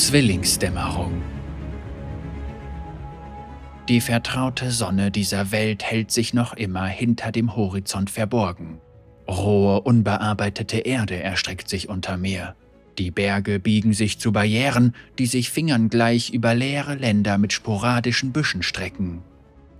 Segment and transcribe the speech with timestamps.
[0.00, 1.20] Zwillingsdämmerung.
[3.90, 8.80] Die vertraute Sonne dieser Welt hält sich noch immer hinter dem Horizont verborgen.
[9.28, 12.54] Rohe, unbearbeitete Erde erstreckt sich unter mir.
[12.96, 18.62] Die Berge biegen sich zu Barrieren, die sich fingerngleich über leere Länder mit sporadischen Büschen
[18.62, 19.20] strecken.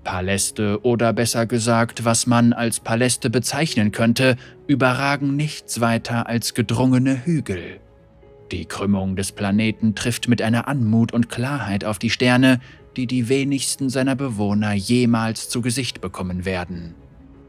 [0.05, 7.25] Paläste oder besser gesagt, was man als Paläste bezeichnen könnte, überragen nichts weiter als gedrungene
[7.25, 7.81] Hügel.
[8.53, 12.61] Die Krümmung des Planeten trifft mit einer Anmut und Klarheit auf die Sterne,
[12.97, 16.95] die die wenigsten seiner Bewohner jemals zu Gesicht bekommen werden.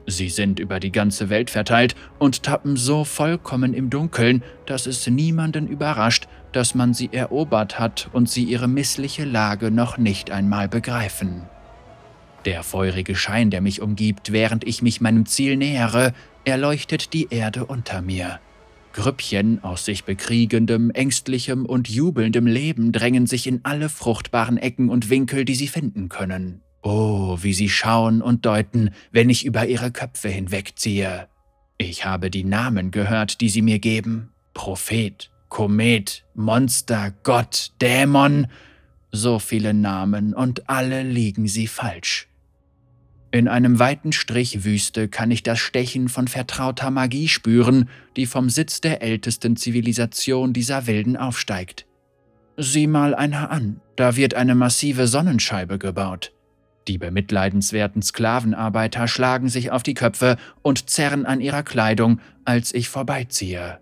[0.07, 5.07] Sie sind über die ganze Welt verteilt und tappen so vollkommen im Dunkeln, dass es
[5.07, 10.67] niemanden überrascht, dass man sie erobert hat und sie ihre missliche Lage noch nicht einmal
[10.67, 11.43] begreifen.
[12.45, 17.65] Der feurige Schein, der mich umgibt, während ich mich meinem Ziel nähere, erleuchtet die Erde
[17.65, 18.39] unter mir.
[18.93, 25.09] Grüppchen aus sich bekriegendem, ängstlichem und jubelndem Leben drängen sich in alle fruchtbaren Ecken und
[25.09, 26.61] Winkel, die sie finden können.
[26.83, 31.27] Oh, wie sie schauen und deuten, wenn ich über ihre Köpfe hinwegziehe.
[31.77, 34.31] Ich habe die Namen gehört, die sie mir geben.
[34.53, 38.47] Prophet, Komet, Monster, Gott, Dämon.
[39.11, 42.30] So viele Namen und alle liegen sie falsch.
[43.33, 47.87] In einem weiten Strich Wüste kann ich das Stechen von vertrauter Magie spüren,
[48.17, 51.85] die vom Sitz der ältesten Zivilisation dieser Wilden aufsteigt.
[52.57, 56.33] Sieh mal einer an, da wird eine massive Sonnenscheibe gebaut.
[56.89, 62.89] Die bemitleidenswerten Sklavenarbeiter schlagen sich auf die Köpfe und zerren an ihrer Kleidung, als ich
[62.89, 63.79] vorbeiziehe.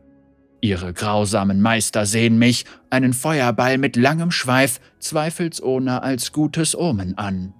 [0.61, 7.53] Ihre grausamen Meister sehen mich, einen Feuerball mit langem Schweif, zweifelsohne als gutes Omen an.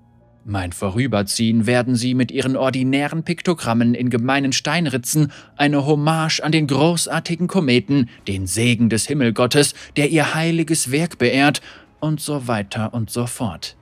[0.46, 6.66] Mein Vorüberziehen werden sie mit ihren ordinären Piktogrammen in gemeinen Steinritzen eine Hommage an den
[6.66, 11.62] großartigen Kometen, den Segen des Himmelgottes, der ihr heiliges Werk beehrt,
[12.00, 13.76] und so weiter und so fort.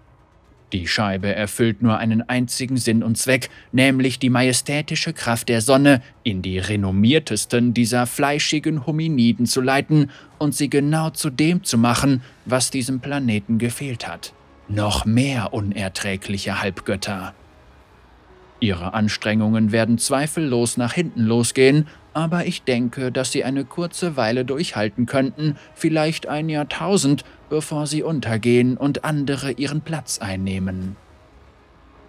[0.74, 6.02] Die Scheibe erfüllt nur einen einzigen Sinn und Zweck, nämlich die majestätische Kraft der Sonne
[6.24, 10.10] in die renommiertesten dieser fleischigen Hominiden zu leiten
[10.40, 14.34] und sie genau zu dem zu machen, was diesem Planeten gefehlt hat
[14.70, 17.34] noch mehr unerträgliche Halbgötter.
[18.60, 24.46] Ihre Anstrengungen werden zweifellos nach hinten losgehen, aber ich denke, dass sie eine kurze Weile
[24.46, 30.96] durchhalten könnten, vielleicht ein Jahrtausend, bevor sie untergehen und andere ihren Platz einnehmen.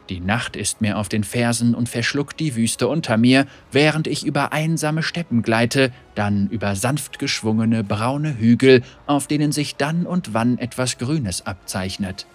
[0.08, 4.24] Die Nacht ist mir auf den Fersen und verschluckt die Wüste unter mir, während ich
[4.24, 10.32] über einsame Steppen gleite, dann über sanft geschwungene braune Hügel, auf denen sich dann und
[10.32, 12.26] wann etwas Grünes abzeichnet.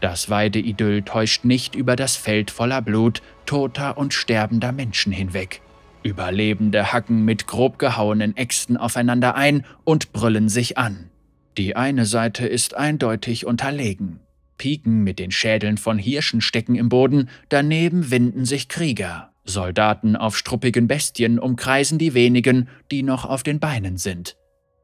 [0.00, 5.60] Das Weideidyll täuscht nicht über das Feld voller Blut, toter und sterbender Menschen hinweg.
[6.02, 11.10] Überlebende hacken mit grob gehauenen Äxten aufeinander ein und brüllen sich an.
[11.56, 14.20] Die eine Seite ist eindeutig unterlegen.
[14.58, 19.32] Piken mit den Schädeln von Hirschen stecken im Boden, daneben winden sich Krieger.
[19.44, 24.36] Soldaten auf struppigen Bestien umkreisen die wenigen, die noch auf den Beinen sind.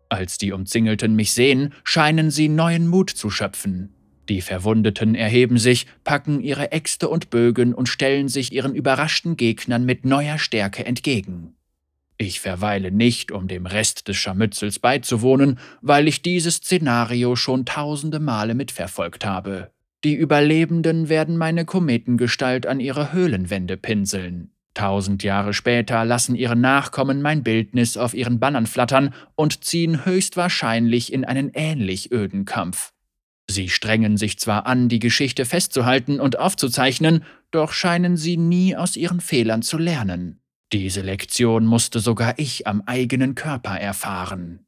[0.09, 3.95] Als die Umzingelten mich sehen, scheinen sie neuen Mut zu schöpfen.
[4.31, 9.85] Die Verwundeten erheben sich, packen ihre Äxte und Bögen und stellen sich ihren überraschten Gegnern
[9.85, 11.57] mit neuer Stärke entgegen.
[12.17, 18.21] Ich verweile nicht, um dem Rest des Scharmützels beizuwohnen, weil ich dieses Szenario schon tausende
[18.21, 19.73] Male mitverfolgt habe.
[20.05, 24.53] Die Überlebenden werden meine Kometengestalt an ihre Höhlenwände pinseln.
[24.75, 31.13] Tausend Jahre später lassen ihre Nachkommen mein Bildnis auf ihren Bannern flattern und ziehen höchstwahrscheinlich
[31.13, 32.93] in einen ähnlich öden Kampf.
[33.51, 38.97] Sie strengen sich zwar an, die Geschichte festzuhalten und aufzuzeichnen, doch scheinen sie nie aus
[38.97, 40.41] ihren Fehlern zu lernen.
[40.73, 44.67] Diese Lektion musste sogar ich am eigenen Körper erfahren.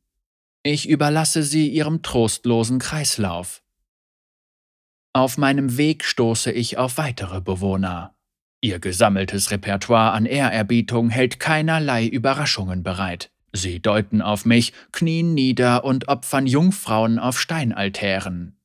[0.65, 3.63] Ich überlasse sie ihrem trostlosen Kreislauf.
[5.13, 8.17] Auf meinem Weg stoße ich auf weitere Bewohner.
[8.61, 13.31] Ihr gesammeltes Repertoire an Ehrerbietung hält keinerlei Überraschungen bereit.
[13.53, 18.57] Sie deuten auf mich, knien nieder und opfern Jungfrauen auf Steinaltären.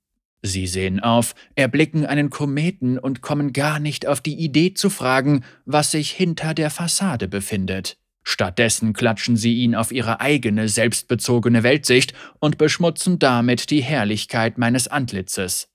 [0.47, 5.43] Sie sehen auf, erblicken einen Kometen und kommen gar nicht auf die Idee zu fragen,
[5.65, 7.97] was sich hinter der Fassade befindet.
[8.23, 14.87] Stattdessen klatschen sie ihn auf ihre eigene selbstbezogene Weltsicht und beschmutzen damit die Herrlichkeit meines
[14.87, 15.69] Antlitzes.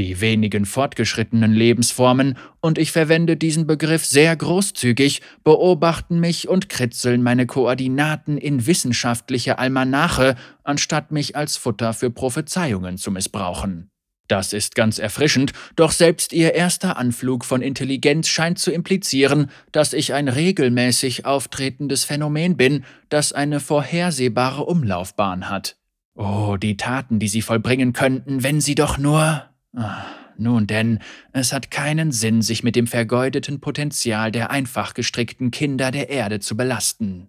[0.00, 7.22] Die wenigen fortgeschrittenen Lebensformen, und ich verwende diesen Begriff sehr großzügig, beobachten mich und kritzeln
[7.22, 13.90] meine Koordinaten in wissenschaftliche Almanache, anstatt mich als Futter für Prophezeiungen zu missbrauchen.
[14.26, 19.92] Das ist ganz erfrischend, doch selbst ihr erster Anflug von Intelligenz scheint zu implizieren, dass
[19.92, 25.76] ich ein regelmäßig auftretendes Phänomen bin, das eine vorhersehbare Umlaufbahn hat.
[26.14, 29.49] Oh, die Taten, die sie vollbringen könnten, wenn sie doch nur.
[29.76, 30.04] Ah,
[30.36, 30.98] nun denn,
[31.32, 36.40] es hat keinen Sinn, sich mit dem vergeudeten Potenzial der einfach gestrickten Kinder der Erde
[36.40, 37.28] zu belasten.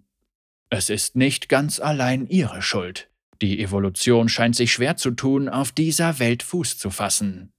[0.70, 3.10] Es ist nicht ganz allein ihre Schuld.
[3.42, 7.52] Die Evolution scheint sich schwer zu tun, auf dieser Welt Fuß zu fassen.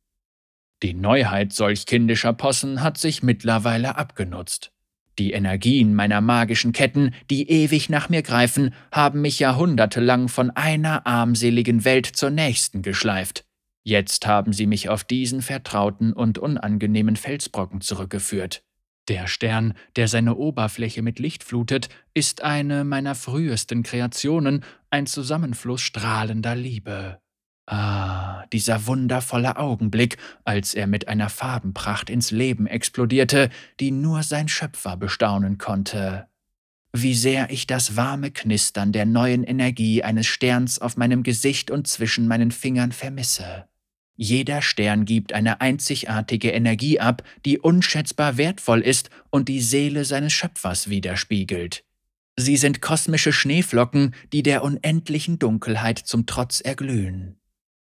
[0.82, 4.72] Die Neuheit solch kindischer Possen hat sich mittlerweile abgenutzt.
[5.20, 11.06] Die Energien meiner magischen Ketten, die ewig nach mir greifen, haben mich jahrhundertelang von einer
[11.06, 13.46] armseligen Welt zur nächsten geschleift.
[13.84, 18.64] Jetzt haben sie mich auf diesen vertrauten und unangenehmen Felsbrocken zurückgeführt.
[19.10, 25.82] Der Stern, der seine Oberfläche mit Licht flutet, ist eine meiner frühesten Kreationen, ein Zusammenfluss
[25.82, 27.20] strahlender Liebe.
[27.66, 34.48] Ah, dieser wundervolle Augenblick, als er mit einer Farbenpracht ins Leben explodierte, die nur sein
[34.48, 36.28] Schöpfer bestaunen konnte.
[36.94, 41.88] Wie sehr ich das warme Knistern der neuen Energie eines Sterns auf meinem Gesicht und
[41.88, 43.68] zwischen meinen Fingern vermisse.
[44.16, 50.34] Jeder Stern gibt eine einzigartige Energie ab, die unschätzbar wertvoll ist und die Seele seines
[50.34, 51.84] Schöpfers widerspiegelt.
[52.36, 57.38] Sie sind kosmische Schneeflocken, die der unendlichen Dunkelheit zum Trotz erglühen.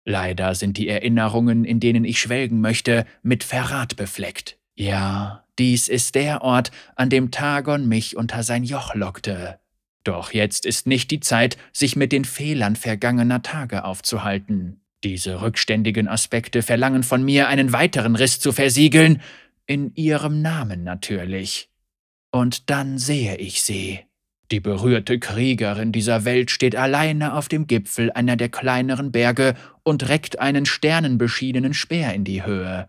[0.04, 4.58] Leider sind die Erinnerungen, in denen ich schwelgen möchte, mit Verrat befleckt.
[4.74, 9.58] Ja, dies ist der Ort, an dem Tagon mich unter sein Joch lockte.
[10.04, 14.80] Doch jetzt ist nicht die Zeit, sich mit den Fehlern vergangener Tage aufzuhalten.
[15.04, 19.20] Diese rückständigen Aspekte verlangen von mir, einen weiteren Riss zu versiegeln,
[19.66, 21.68] in ihrem Namen natürlich.
[22.30, 24.00] Und dann sehe ich sie.
[24.52, 30.08] Die berührte Kriegerin dieser Welt steht alleine auf dem Gipfel einer der kleineren Berge und
[30.08, 32.88] reckt einen sternenbeschienenen Speer in die Höhe.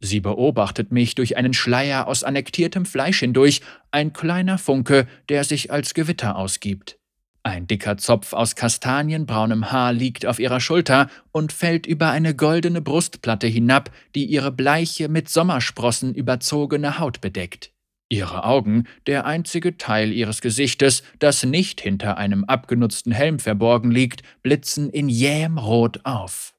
[0.00, 5.72] Sie beobachtet mich durch einen Schleier aus annektiertem Fleisch hindurch, ein kleiner Funke, der sich
[5.72, 6.98] als Gewitter ausgibt.
[7.46, 12.80] Ein dicker Zopf aus kastanienbraunem Haar liegt auf ihrer Schulter und fällt über eine goldene
[12.80, 17.70] Brustplatte hinab, die ihre bleiche, mit Sommersprossen überzogene Haut bedeckt.
[18.08, 24.22] Ihre Augen, der einzige Teil ihres Gesichtes, das nicht hinter einem abgenutzten Helm verborgen liegt,
[24.42, 26.54] blitzen in jähem Rot auf.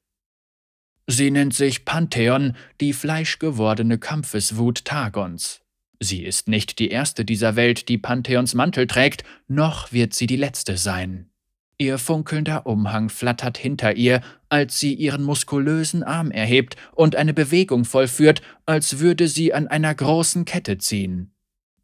[1.08, 5.65] Sie nennt sich Pantheon, die fleischgewordene Kampfeswut Tagons.
[6.00, 10.36] Sie ist nicht die erste dieser Welt, die Pantheons Mantel trägt, noch wird sie die
[10.36, 11.30] letzte sein.
[11.78, 17.84] Ihr funkelnder Umhang flattert hinter ihr, als sie ihren muskulösen Arm erhebt und eine Bewegung
[17.84, 21.32] vollführt, als würde sie an einer großen Kette ziehen.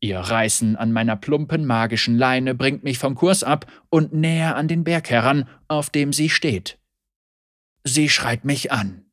[0.00, 4.66] Ihr Reißen an meiner plumpen magischen Leine bringt mich vom Kurs ab und näher an
[4.66, 6.78] den Berg heran, auf dem sie steht.
[7.84, 9.04] Sie schreit mich an.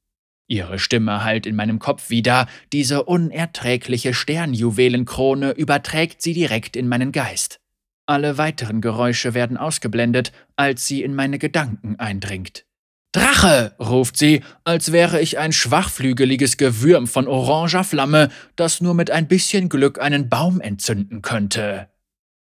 [0.49, 7.11] Ihre Stimme hallt in meinem Kopf wieder, diese unerträgliche Sternjuwelenkrone überträgt sie direkt in meinen
[7.11, 7.59] Geist.
[8.07, 12.65] Alle weiteren Geräusche werden ausgeblendet, als sie in meine Gedanken eindringt.
[13.11, 13.75] Drache!
[13.79, 19.27] ruft sie, als wäre ich ein schwachflügeliges Gewürm von oranger Flamme, das nur mit ein
[19.27, 21.89] bisschen Glück einen Baum entzünden könnte.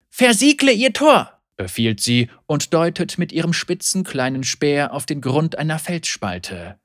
[0.09, 1.41] Versiegle ihr Tor!
[1.57, 6.80] befiehlt sie und deutet mit ihrem spitzen kleinen Speer auf den Grund einer Felsspalte.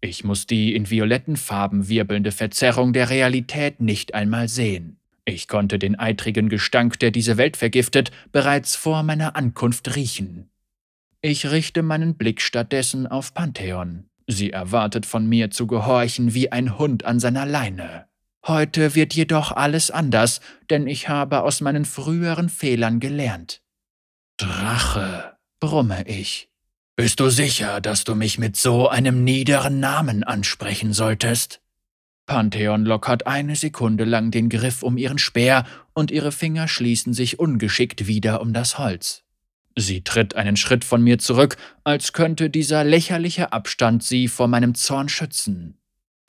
[0.00, 4.96] Ich muss die in violetten Farben wirbelnde Verzerrung der Realität nicht einmal sehen.
[5.26, 10.50] Ich konnte den eitrigen Gestank, der diese Welt vergiftet, bereits vor meiner Ankunft riechen.
[11.20, 14.06] Ich richte meinen Blick stattdessen auf Pantheon.
[14.26, 18.06] Sie erwartet von mir zu gehorchen wie ein Hund an seiner Leine.
[18.46, 23.60] Heute wird jedoch alles anders, denn ich habe aus meinen früheren Fehlern gelernt.
[24.38, 26.49] Drache, brumme ich.
[27.00, 31.62] Bist du sicher, dass du mich mit so einem niederen Namen ansprechen solltest?
[32.26, 35.64] Pantheon lockert eine Sekunde lang den Griff um ihren Speer
[35.94, 39.22] und ihre Finger schließen sich ungeschickt wieder um das Holz.
[39.78, 44.74] Sie tritt einen Schritt von mir zurück, als könnte dieser lächerliche Abstand sie vor meinem
[44.74, 45.78] Zorn schützen.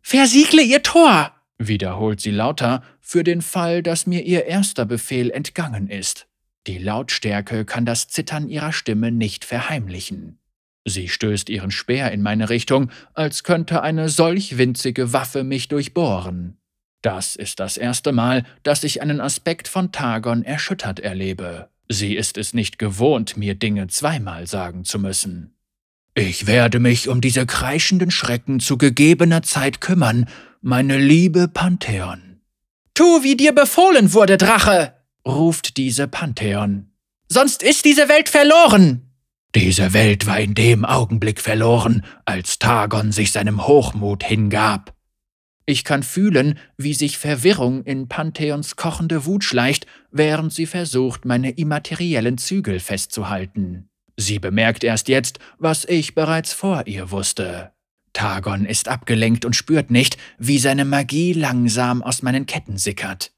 [0.02, 1.34] Versiegle ihr Tor!
[1.58, 6.28] wiederholt sie lauter, für den Fall, dass mir ihr erster Befehl entgangen ist.
[6.66, 10.38] Die Lautstärke kann das Zittern ihrer Stimme nicht verheimlichen.
[10.86, 16.58] Sie stößt ihren Speer in meine Richtung, als könnte eine solch winzige Waffe mich durchbohren.
[17.02, 21.70] Das ist das erste Mal, dass ich einen Aspekt von Tagon erschüttert erlebe.
[21.90, 25.56] Sie ist es nicht gewohnt, mir Dinge zweimal sagen zu müssen.
[26.14, 30.28] Ich werde mich um diese kreischenden Schrecken zu gegebener Zeit kümmern,
[30.62, 32.42] meine liebe Pantheon.
[32.94, 34.94] Tu, wie dir befohlen wurde, Drache,
[35.26, 36.92] ruft diese Pantheon.
[37.30, 39.11] Sonst ist diese Welt verloren.
[39.56, 44.96] Diese Welt war in dem Augenblick verloren, als Tagon sich seinem Hochmut hingab.
[45.66, 51.52] Ich kann fühlen, wie sich Verwirrung in Pantheons kochende Wut schleicht, während sie versucht, meine
[51.52, 53.90] immateriellen Zügel festzuhalten.
[54.18, 57.72] Sie bemerkt erst jetzt, was ich bereits vor ihr wusste.
[58.14, 63.32] Targon ist abgelenkt und spürt nicht, wie seine Magie langsam aus meinen Ketten sickert.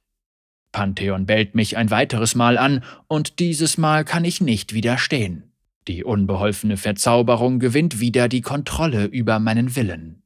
[0.71, 5.52] Pantheon bellt mich ein weiteres Mal an, und dieses Mal kann ich nicht widerstehen.
[5.87, 10.23] Die unbeholfene Verzauberung gewinnt wieder die Kontrolle über meinen Willen.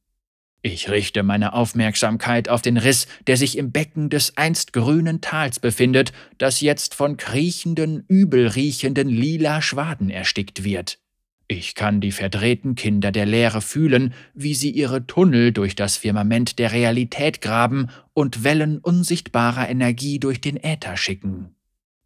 [0.62, 5.60] Ich richte meine Aufmerksamkeit auf den Riss, der sich im Becken des einst grünen Tals
[5.60, 10.98] befindet, das jetzt von kriechenden, übelriechenden lila Schwaden erstickt wird.
[11.46, 16.58] Ich kann die verdrehten Kinder der Leere fühlen, wie sie ihre Tunnel durch das Firmament
[16.58, 21.54] der Realität graben und Wellen unsichtbarer Energie durch den Äther schicken.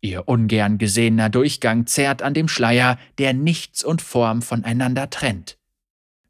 [0.03, 5.57] Ihr ungern gesehener Durchgang zerrt an dem Schleier, der Nichts und Form voneinander trennt.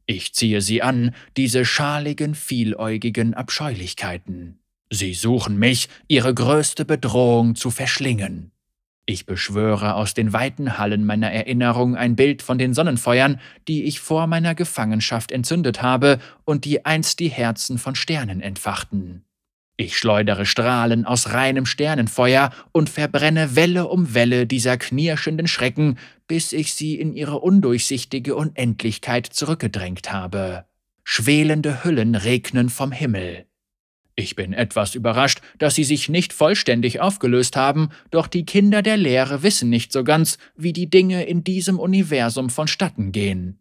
[0.04, 4.58] Ich ziehe sie an, diese schaligen, vieläugigen Abscheulichkeiten.
[4.90, 8.52] Sie suchen mich, ihre größte Bedrohung zu verschlingen.
[9.06, 14.00] Ich beschwöre aus den weiten Hallen meiner Erinnerung ein Bild von den Sonnenfeuern, die ich
[14.00, 19.24] vor meiner Gefangenschaft entzündet habe und die einst die Herzen von Sternen entfachten.
[19.82, 25.98] Ich schleudere Strahlen aus reinem Sternenfeuer und verbrenne Welle um Welle dieser knirschenden Schrecken,
[26.28, 30.66] bis ich sie in ihre undurchsichtige Unendlichkeit zurückgedrängt habe.
[31.02, 33.46] Schwelende Hüllen regnen vom Himmel.
[34.14, 38.96] Ich bin etwas überrascht, dass sie sich nicht vollständig aufgelöst haben, doch die Kinder der
[38.96, 43.58] Lehre wissen nicht so ganz, wie die Dinge in diesem Universum vonstatten gehen.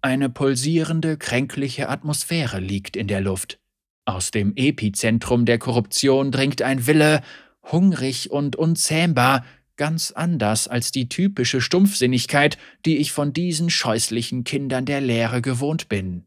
[0.00, 3.60] Eine pulsierende, kränkliche Atmosphäre liegt in der Luft.
[4.06, 7.22] Aus dem Epizentrum der Korruption dringt ein Wille,
[7.62, 9.44] hungrig und unzähmbar,
[9.76, 15.88] ganz anders als die typische Stumpfsinnigkeit, die ich von diesen scheußlichen Kindern der Lehre gewohnt
[15.88, 16.24] bin.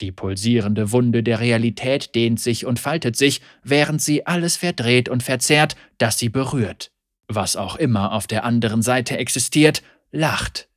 [0.00, 5.22] Die pulsierende Wunde der Realität dehnt sich und faltet sich, während sie alles verdreht und
[5.22, 6.90] verzerrt, das sie berührt.
[7.28, 10.69] Was auch immer auf der anderen Seite existiert, lacht.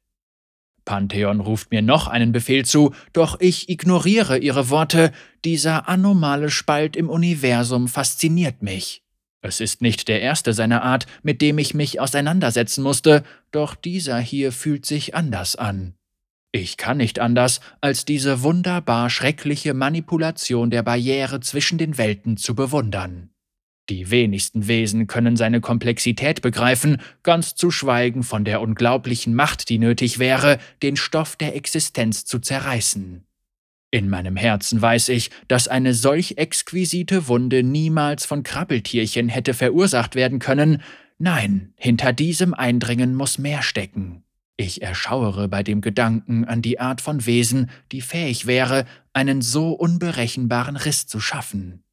[0.85, 5.11] Pantheon ruft mir noch einen Befehl zu, doch ich ignoriere ihre Worte,
[5.45, 9.03] dieser anomale Spalt im Universum fasziniert mich.
[9.41, 14.19] Es ist nicht der erste seiner Art, mit dem ich mich auseinandersetzen musste, doch dieser
[14.19, 15.95] hier fühlt sich anders an.
[16.53, 22.55] Ich kann nicht anders, als diese wunderbar schreckliche Manipulation der Barriere zwischen den Welten zu
[22.55, 23.32] bewundern.
[23.89, 29.77] Die wenigsten Wesen können seine Komplexität begreifen, ganz zu schweigen von der unglaublichen Macht, die
[29.77, 33.25] nötig wäre, den Stoff der Existenz zu zerreißen.
[33.91, 40.15] In meinem Herzen weiß ich, dass eine solch exquisite Wunde niemals von Krabbeltierchen hätte verursacht
[40.15, 40.81] werden können,
[41.19, 44.23] nein, hinter diesem Eindringen muss mehr stecken.
[44.55, 49.73] Ich erschauere bei dem Gedanken an die Art von Wesen, die fähig wäre, einen so
[49.73, 51.83] unberechenbaren Riss zu schaffen.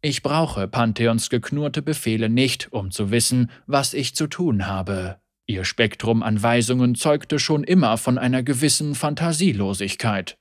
[0.00, 5.18] Ich brauche Pantheons geknurrte Befehle nicht, um zu wissen, was ich zu tun habe.
[5.46, 10.38] Ihr Spektrum an Weisungen zeugte schon immer von einer gewissen Fantasielosigkeit.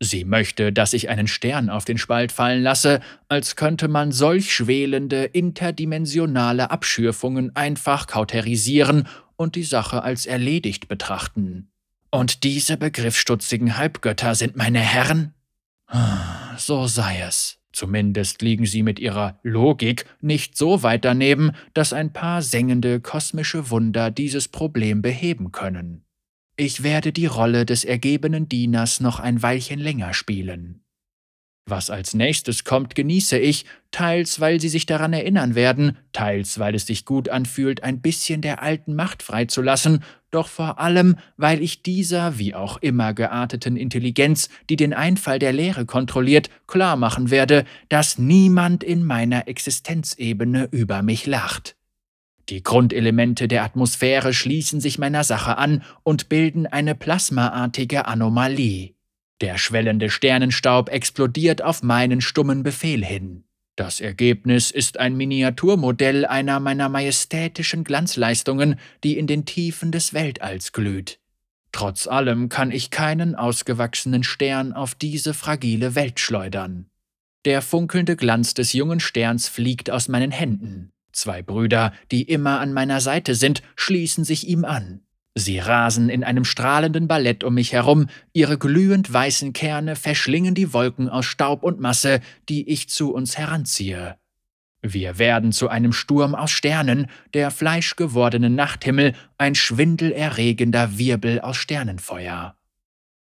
[0.00, 4.52] Sie möchte, dass ich einen Stern auf den Spalt fallen lasse, als könnte man solch
[4.52, 11.70] schwelende, interdimensionale Abschürfungen einfach kauterisieren und die Sache als erledigt betrachten.
[12.10, 15.34] Und diese begriffsstutzigen Halbgötter sind meine Herren?
[15.86, 17.57] Ah, so sei es.
[17.72, 23.70] Zumindest liegen sie mit ihrer Logik nicht so weit daneben, dass ein paar sengende kosmische
[23.70, 26.04] Wunder dieses Problem beheben können.
[26.56, 30.82] Ich werde die Rolle des ergebenen Dieners noch ein Weilchen länger spielen.
[31.66, 36.74] Was als nächstes kommt, genieße ich, teils weil sie sich daran erinnern werden, teils weil
[36.74, 41.82] es sich gut anfühlt, ein bisschen der alten Macht freizulassen, doch vor allem, weil ich
[41.82, 47.64] dieser wie auch immer gearteten Intelligenz, die den Einfall der Lehre kontrolliert, klar machen werde,
[47.88, 51.76] dass niemand in meiner Existenzebene über mich lacht.
[52.48, 58.94] Die Grundelemente der Atmosphäre schließen sich meiner Sache an und bilden eine plasmaartige Anomalie.
[59.40, 63.44] Der schwellende Sternenstaub explodiert auf meinen stummen Befehl hin.
[63.78, 70.72] Das Ergebnis ist ein Miniaturmodell einer meiner majestätischen Glanzleistungen, die in den Tiefen des Weltalls
[70.72, 71.20] glüht.
[71.70, 76.90] Trotz allem kann ich keinen ausgewachsenen Stern auf diese fragile Welt schleudern.
[77.44, 80.90] Der funkelnde Glanz des jungen Sterns fliegt aus meinen Händen.
[81.12, 85.02] Zwei Brüder, die immer an meiner Seite sind, schließen sich ihm an.
[85.38, 90.72] Sie rasen in einem strahlenden Ballett um mich herum, ihre glühend weißen Kerne verschlingen die
[90.72, 94.16] Wolken aus Staub und Masse, die ich zu uns heranziehe.
[94.82, 102.57] Wir werden zu einem Sturm aus Sternen, der fleischgewordene Nachthimmel, ein schwindelerregender Wirbel aus Sternenfeuer.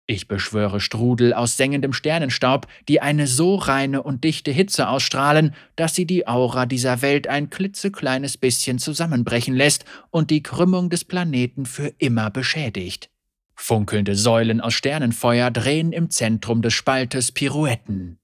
[0.08, 5.96] Ich beschwöre Strudel aus sengendem Sternenstaub, die eine so reine und dichte Hitze ausstrahlen, dass
[5.96, 11.65] sie die Aura dieser Welt ein klitzekleines bisschen zusammenbrechen lässt und die Krümmung des Planeten
[11.65, 13.10] für immer beschädigt.
[13.55, 18.17] Funkelnde Säulen aus Sternenfeuer drehen im Zentrum des Spaltes Pirouetten.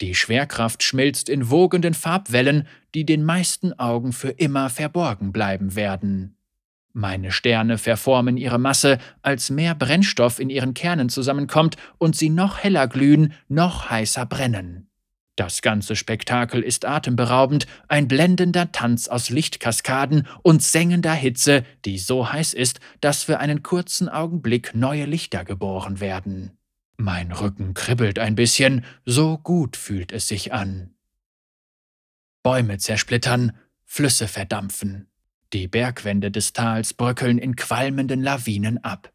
[0.00, 6.36] Die Schwerkraft schmilzt in wogenden Farbwellen, die den meisten Augen für immer verborgen bleiben werden.
[6.92, 12.58] Meine Sterne verformen ihre Masse, als mehr Brennstoff in ihren Kernen zusammenkommt und sie noch
[12.58, 14.90] heller glühen, noch heißer brennen.
[15.36, 22.30] Das ganze Spektakel ist atemberaubend, ein blendender Tanz aus Lichtkaskaden und sengender Hitze, die so
[22.30, 26.58] heiß ist, dass für einen kurzen Augenblick neue Lichter geboren werden.
[26.98, 30.94] Mein Rücken kribbelt ein bisschen, so gut fühlt es sich an.
[32.42, 33.52] Bäume zersplittern,
[33.86, 35.09] Flüsse verdampfen.
[35.52, 39.12] Die Bergwände des Tals bröckeln in qualmenden Lawinen ab.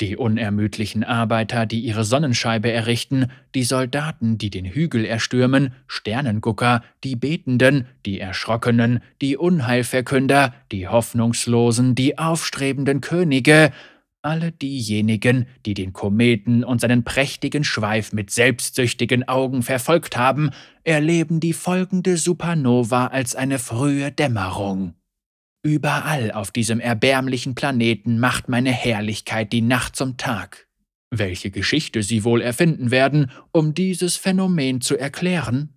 [0.00, 7.16] Die unermüdlichen Arbeiter, die ihre Sonnenscheibe errichten, die Soldaten, die den Hügel erstürmen, Sternengucker, die
[7.16, 13.72] Betenden, die Erschrockenen, die Unheilverkünder, die Hoffnungslosen, die aufstrebenden Könige,
[14.22, 20.50] alle diejenigen, die den Kometen und seinen prächtigen Schweif mit selbstsüchtigen Augen verfolgt haben,
[20.84, 24.94] erleben die folgende Supernova als eine frühe Dämmerung.
[25.62, 30.68] Überall auf diesem erbärmlichen Planeten macht meine Herrlichkeit die Nacht zum Tag.
[31.10, 35.74] Welche Geschichte sie wohl erfinden werden, um dieses Phänomen zu erklären?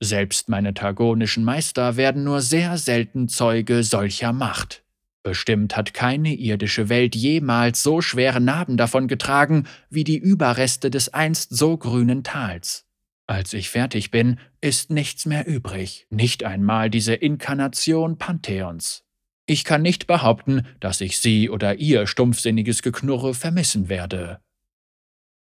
[0.00, 4.84] Selbst meine targonischen Meister werden nur sehr selten Zeuge solcher Macht.
[5.22, 11.14] Bestimmt hat keine irdische Welt jemals so schwere Narben davon getragen wie die Überreste des
[11.14, 12.83] einst so grünen Tals.
[13.26, 19.04] Als ich fertig bin, ist nichts mehr übrig, nicht einmal diese Inkarnation Pantheons.
[19.46, 24.40] Ich kann nicht behaupten, dass ich sie oder ihr stumpfsinniges Geknurre vermissen werde.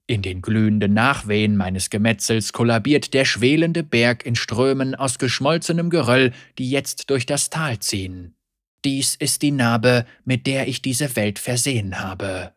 [0.07, 6.33] In den glühenden Nachwehen meines Gemetzels kollabiert der schwelende Berg in Strömen aus geschmolzenem Geröll,
[6.57, 8.35] die jetzt durch das Tal ziehen.
[8.83, 12.53] Dies ist die Narbe, mit der ich diese Welt versehen habe.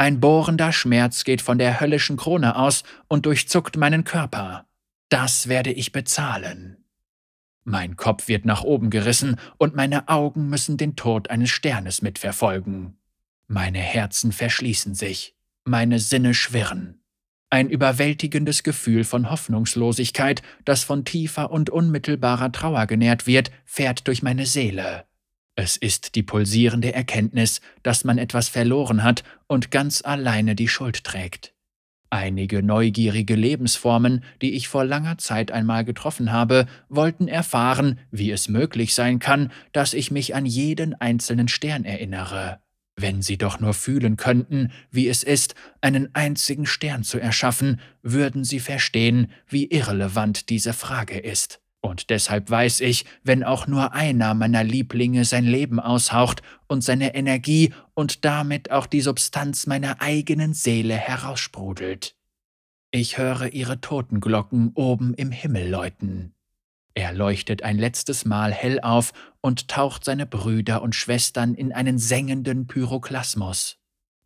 [0.00, 4.64] Ein bohrender Schmerz geht von der höllischen Krone aus und durchzuckt meinen Körper.
[5.10, 6.78] Das werde ich bezahlen.
[7.64, 12.96] Mein Kopf wird nach oben gerissen und meine Augen müssen den Tod eines Sternes mitverfolgen.
[13.46, 17.02] Meine Herzen verschließen sich, meine Sinne schwirren.
[17.50, 24.22] Ein überwältigendes Gefühl von Hoffnungslosigkeit, das von tiefer und unmittelbarer Trauer genährt wird, fährt durch
[24.22, 25.04] meine Seele.
[25.56, 31.04] Es ist die pulsierende Erkenntnis, dass man etwas verloren hat und ganz alleine die Schuld
[31.04, 31.54] trägt.
[32.12, 38.48] Einige neugierige Lebensformen, die ich vor langer Zeit einmal getroffen habe, wollten erfahren, wie es
[38.48, 42.60] möglich sein kann, dass ich mich an jeden einzelnen Stern erinnere.
[42.96, 48.42] Wenn sie doch nur fühlen könnten, wie es ist, einen einzigen Stern zu erschaffen, würden
[48.42, 51.60] sie verstehen, wie irrelevant diese Frage ist.
[51.82, 57.14] Und deshalb weiß ich, wenn auch nur einer meiner Lieblinge sein Leben aushaucht und seine
[57.14, 62.16] Energie und damit auch die Substanz meiner eigenen Seele heraussprudelt.
[62.90, 66.34] Ich höre ihre Totenglocken oben im Himmel läuten.
[66.94, 71.98] Er leuchtet ein letztes Mal hell auf und taucht seine Brüder und Schwestern in einen
[71.98, 73.79] sengenden Pyroklasmus.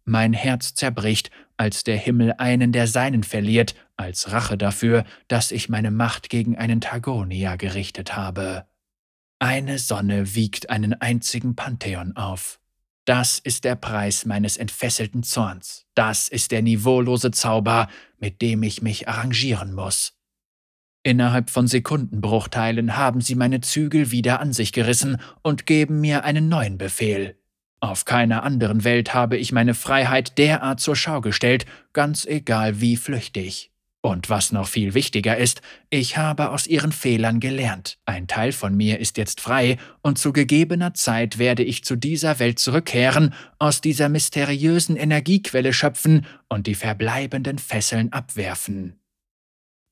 [0.05, 5.69] Mein Herz zerbricht, als der Himmel einen der Seinen verliert, als Rache dafür, dass ich
[5.69, 8.67] meine Macht gegen einen Targonia gerichtet habe.
[9.38, 12.61] Eine Sonne wiegt einen einzigen Pantheon auf.
[13.05, 15.87] Das ist der Preis meines entfesselten Zorns.
[15.95, 17.88] Das ist der niveaulose Zauber,
[18.19, 20.14] mit dem ich mich arrangieren muss.
[21.03, 26.49] Innerhalb von Sekundenbruchteilen haben sie meine Zügel wieder an sich gerissen und geben mir einen
[26.49, 27.38] neuen Befehl.
[27.85, 32.97] Auf keiner anderen Welt habe ich meine Freiheit derart zur Schau gestellt, ganz egal wie
[32.97, 33.73] flüchtig.
[34.01, 37.99] Und was noch viel wichtiger ist, ich habe aus ihren Fehlern gelernt.
[38.07, 42.38] Ein Teil von mir ist jetzt frei, und zu gegebener Zeit werde ich zu dieser
[42.38, 48.99] Welt zurückkehren, aus dieser mysteriösen Energiequelle schöpfen und die verbleibenden Fesseln abwerfen.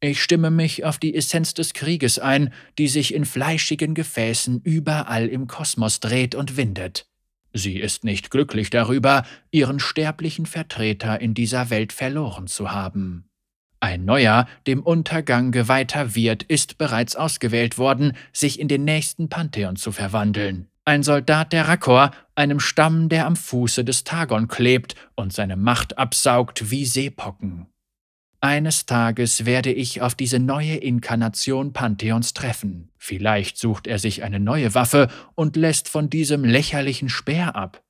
[0.00, 5.28] Ich stimme mich auf die Essenz des Krieges ein, die sich in fleischigen Gefäßen überall
[5.28, 7.11] im Kosmos dreht und windet.
[7.52, 13.28] Sie ist nicht glücklich darüber, ihren sterblichen Vertreter in dieser Welt verloren zu haben.
[13.80, 19.74] Ein neuer, dem Untergang geweihter Wirt ist bereits ausgewählt worden, sich in den nächsten Pantheon
[19.74, 20.68] zu verwandeln.
[20.84, 25.98] Ein Soldat der Rakor, einem Stamm, der am Fuße des Tagon klebt und seine Macht
[25.98, 27.71] absaugt wie Seepocken.
[28.44, 32.90] Eines Tages werde ich auf diese neue Inkarnation Pantheons treffen.
[32.98, 37.84] Vielleicht sucht er sich eine neue Waffe und lässt von diesem lächerlichen Speer ab.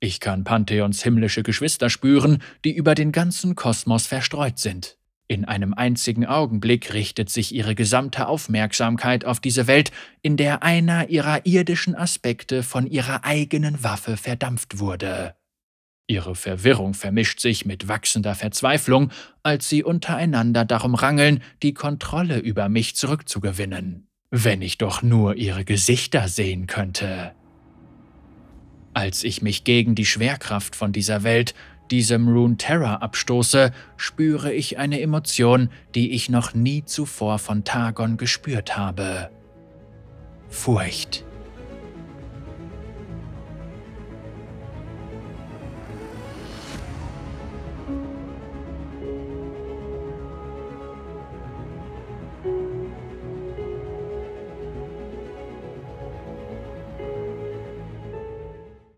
[0.00, 4.96] Ich kann Pantheons himmlische Geschwister spüren, die über den ganzen Kosmos verstreut sind.
[5.28, 9.92] In einem einzigen Augenblick richtet sich ihre gesamte Aufmerksamkeit auf diese Welt,
[10.22, 15.34] in der einer ihrer irdischen Aspekte von ihrer eigenen Waffe verdampft wurde.
[16.06, 19.10] Ihre Verwirrung vermischt sich mit wachsender Verzweiflung,
[19.42, 24.06] als sie untereinander darum rangeln, die Kontrolle über mich zurückzugewinnen.
[24.30, 27.32] Wenn ich doch nur ihre Gesichter sehen könnte.
[28.92, 31.54] Als ich mich gegen die Schwerkraft von dieser Welt,
[31.90, 38.16] diesem Rune Terror abstoße, spüre ich eine Emotion, die ich noch nie zuvor von Targon
[38.18, 39.30] gespürt habe.
[40.48, 41.24] Furcht.